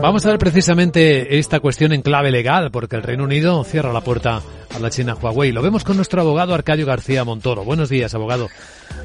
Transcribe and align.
Vamos 0.00 0.26
a 0.26 0.30
ver 0.30 0.38
precisamente 0.38 1.38
esta 1.38 1.60
cuestión 1.60 1.92
en 1.92 2.02
clave 2.02 2.30
legal, 2.30 2.70
porque 2.70 2.96
el 2.96 3.02
Reino 3.02 3.24
Unido 3.24 3.64
cierra 3.64 3.92
la 3.92 4.02
puerta 4.02 4.42
a 4.74 4.78
la 4.78 4.90
China 4.90 5.14
Huawei. 5.14 5.52
Lo 5.52 5.62
vemos 5.62 5.84
con 5.84 5.96
nuestro 5.96 6.20
abogado 6.20 6.54
Arcadio 6.54 6.86
García 6.86 7.24
Montoro. 7.24 7.64
Buenos 7.64 7.88
días, 7.88 8.14
abogado. 8.14 8.48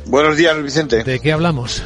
Buenos 0.06 0.38
días, 0.38 0.62
Vicente. 0.62 1.04
¿De 1.04 1.20
qué 1.20 1.32
hablamos? 1.32 1.84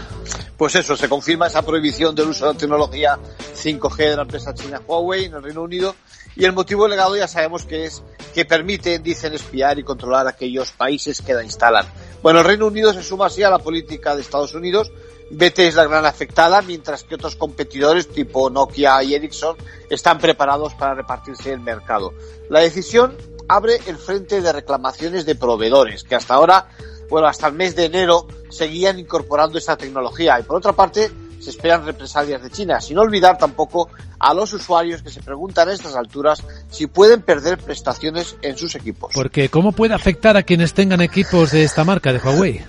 Pues 0.57 0.75
eso, 0.75 0.95
se 0.95 1.09
confirma 1.09 1.47
esa 1.47 1.63
prohibición 1.63 2.15
del 2.15 2.29
uso 2.29 2.47
de 2.47 2.53
la 2.53 2.59
tecnología 2.59 3.19
5G 3.55 3.97
de 3.97 4.15
la 4.15 4.21
empresa 4.21 4.53
china 4.53 4.81
Huawei 4.87 5.25
en 5.25 5.33
el 5.33 5.43
Reino 5.43 5.63
Unido 5.63 5.95
y 6.35 6.45
el 6.45 6.53
motivo 6.53 6.87
legado 6.87 7.15
ya 7.15 7.27
sabemos 7.27 7.65
que 7.65 7.85
es 7.85 8.03
que 8.33 8.45
permite, 8.45 8.99
dicen, 8.99 9.33
espiar 9.33 9.79
y 9.79 9.83
controlar 9.83 10.27
aquellos 10.27 10.71
países 10.71 11.21
que 11.21 11.33
la 11.33 11.43
instalan. 11.43 11.85
Bueno, 12.21 12.39
el 12.39 12.45
Reino 12.45 12.67
Unido 12.67 12.93
se 12.93 13.03
suma 13.03 13.27
así 13.27 13.43
a 13.43 13.49
la 13.49 13.59
política 13.59 14.15
de 14.15 14.21
Estados 14.21 14.53
Unidos 14.53 14.91
BT 15.31 15.59
es 15.59 15.75
la 15.75 15.85
gran 15.85 16.05
afectada, 16.05 16.61
mientras 16.61 17.03
que 17.03 17.15
otros 17.15 17.35
competidores 17.35 18.07
tipo 18.07 18.49
Nokia 18.49 19.03
y 19.03 19.15
Ericsson 19.15 19.57
están 19.89 20.19
preparados 20.19 20.73
para 20.75 20.93
repartirse 20.93 21.51
el 21.51 21.59
mercado. 21.59 22.13
La 22.49 22.59
decisión 22.59 23.15
abre 23.47 23.79
el 23.87 23.97
frente 23.97 24.41
de 24.41 24.53
reclamaciones 24.53 25.25
de 25.25 25.35
proveedores, 25.35 26.03
que 26.03 26.15
hasta 26.15 26.35
ahora, 26.35 26.69
bueno, 27.09 27.27
hasta 27.27 27.47
el 27.47 27.53
mes 27.53 27.75
de 27.75 27.85
enero 27.85 28.27
seguían 28.49 28.99
incorporando 28.99 29.57
esta 29.57 29.77
tecnología. 29.77 30.39
Y 30.39 30.43
por 30.43 30.57
otra 30.57 30.73
parte, 30.73 31.11
se 31.39 31.49
esperan 31.49 31.85
represalias 31.85 32.41
de 32.41 32.49
China, 32.49 32.81
sin 32.81 32.97
olvidar 32.97 33.37
tampoco 33.37 33.89
a 34.19 34.33
los 34.33 34.53
usuarios 34.53 35.03
que 35.03 35.11
se 35.11 35.21
preguntan 35.21 35.69
a 35.69 35.73
estas 35.73 35.95
alturas 35.95 36.43
si 36.69 36.87
pueden 36.87 37.21
perder 37.21 37.57
prestaciones 37.57 38.35
en 38.41 38.57
sus 38.57 38.75
equipos. 38.75 39.11
Porque, 39.13 39.49
¿cómo 39.49 39.71
puede 39.71 39.93
afectar 39.93 40.37
a 40.37 40.43
quienes 40.43 40.73
tengan 40.73 41.01
equipos 41.01 41.51
de 41.51 41.63
esta 41.63 41.83
marca, 41.83 42.13
de 42.13 42.19
Huawei? 42.19 42.63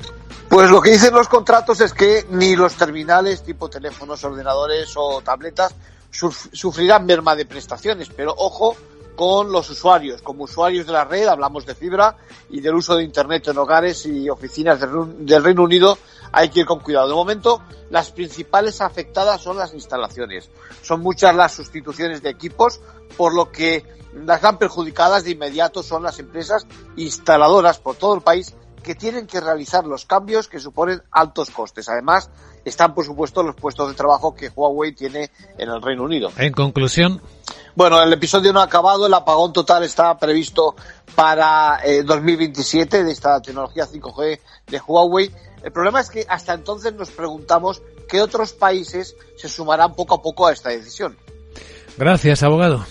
Pues 0.56 0.70
lo 0.70 0.80
que 0.80 0.92
dicen 0.92 1.12
los 1.12 1.28
contratos 1.28 1.83
es 1.83 1.92
que 1.92 2.24
ni 2.30 2.56
los 2.56 2.77
terminales 2.77 3.42
tipo 3.42 3.69
teléfonos, 3.69 4.24
ordenadores 4.24 4.91
o 4.97 5.20
tabletas 5.20 5.74
sufrirán 6.10 7.05
merma 7.05 7.37
de 7.37 7.45
prestaciones, 7.45 8.09
pero 8.09 8.34
ojo 8.34 8.74
con 9.16 9.52
los 9.52 9.69
usuarios. 9.69 10.22
Como 10.22 10.44
usuarios 10.44 10.86
de 10.86 10.94
la 10.94 11.05
red, 11.05 11.27
hablamos 11.27 11.66
de 11.66 11.75
fibra 11.75 12.16
y 12.48 12.62
del 12.62 12.75
uso 12.75 12.97
de 12.97 13.05
Internet 13.05 13.48
en 13.48 13.58
hogares 13.58 14.06
y 14.06 14.31
oficinas 14.31 14.81
del 14.81 15.44
Reino 15.44 15.62
Unido, 15.62 15.98
hay 16.33 16.48
que 16.48 16.61
ir 16.61 16.66
con 16.66 16.81
cuidado. 16.81 17.09
De 17.09 17.14
momento, 17.14 17.61
las 17.91 18.11
principales 18.11 18.81
afectadas 18.81 19.42
son 19.42 19.59
las 19.59 19.75
instalaciones. 19.75 20.48
Son 20.81 21.03
muchas 21.03 21.36
las 21.36 21.53
sustituciones 21.53 22.22
de 22.22 22.31
equipos, 22.31 22.81
por 23.19 23.34
lo 23.34 23.53
que 23.53 23.84
las 24.25 24.41
gran 24.41 24.56
perjudicadas 24.56 25.25
de 25.25 25.33
inmediato 25.33 25.83
son 25.83 26.03
las 26.03 26.19
empresas 26.19 26.66
instaladoras 26.97 27.78
por 27.78 27.97
todo 27.97 28.14
el 28.14 28.22
país 28.22 28.55
que 28.87 28.95
tienen 28.95 29.27
que 29.27 29.41
realizar 29.41 29.84
los 29.84 30.06
cambios 30.06 30.47
que 30.47 30.61
suponen 30.61 31.03
altos 31.11 31.51
costes. 31.51 31.89
Además, 31.89 32.31
están, 32.65 32.95
por 32.95 33.05
supuesto, 33.05 33.43
los 33.43 33.56
puestos 33.56 33.89
de 33.89 33.95
trabajo 33.95 34.33
que 34.33 34.48
Huawei 34.55 34.93
tiene 34.93 35.33
en 35.59 35.69
el 35.69 35.83
Reino 35.83 36.05
Unido. 36.05 36.31
En 36.37 36.53
conclusión. 36.53 37.20
Bueno, 37.75 38.01
el 38.01 38.12
episodio 38.12 38.53
no 38.53 38.61
ha 38.61 38.62
acabado, 38.62 39.09
el 39.09 39.12
apagón 39.12 39.53
total 39.53 39.83
está 39.83 40.17
previsto 40.17 40.77
para 41.17 41.81
2027 42.05 42.98
eh, 42.98 43.05
de 43.05 43.11
esta 43.11 43.43
tecnología 43.43 43.89
5G 43.89 44.39
de 44.69 44.81
Huawei. 44.87 45.33
El 45.65 45.73
problema 45.73 46.00
es 46.00 46.09
que 46.09 46.25
hasta 46.28 46.55
entonces 46.55 46.95
nos 46.95 47.11
preguntamos 47.11 47.83
qué 48.09 48.23
otros 48.23 48.53
países 48.53 49.17
se 49.37 49.48
sumarán 49.48 49.95
poco 49.95 50.15
a 50.15 50.23
poco 50.23 50.47
a 50.47 50.53
esta 50.53 50.71
decisión. 50.71 51.17
Gracias, 51.98 52.45
abogado. 52.45 52.87